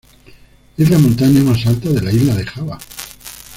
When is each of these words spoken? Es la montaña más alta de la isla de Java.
Es 0.79 0.89
la 0.89 0.97
montaña 0.97 1.43
más 1.43 1.63
alta 1.67 1.89
de 1.89 2.01
la 2.01 2.11
isla 2.11 2.33
de 2.33 2.43
Java. 2.47 2.79